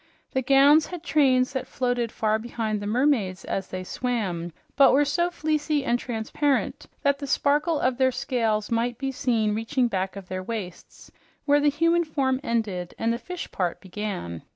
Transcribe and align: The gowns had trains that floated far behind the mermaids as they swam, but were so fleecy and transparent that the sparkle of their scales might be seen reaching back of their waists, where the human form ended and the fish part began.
The 0.31 0.41
gowns 0.41 0.87
had 0.87 1.03
trains 1.03 1.53
that 1.53 1.67
floated 1.67 2.11
far 2.11 2.39
behind 2.39 2.79
the 2.81 2.87
mermaids 2.87 3.45
as 3.45 3.67
they 3.67 3.83
swam, 3.83 4.51
but 4.75 4.93
were 4.93 5.05
so 5.05 5.29
fleecy 5.29 5.85
and 5.85 5.99
transparent 5.99 6.87
that 7.03 7.19
the 7.19 7.27
sparkle 7.27 7.79
of 7.79 7.97
their 7.99 8.11
scales 8.11 8.71
might 8.71 8.97
be 8.97 9.11
seen 9.11 9.53
reaching 9.53 9.87
back 9.87 10.15
of 10.15 10.27
their 10.27 10.41
waists, 10.41 11.11
where 11.45 11.59
the 11.59 11.69
human 11.69 12.03
form 12.03 12.39
ended 12.43 12.95
and 12.97 13.13
the 13.13 13.19
fish 13.19 13.51
part 13.51 13.79
began. 13.79 14.41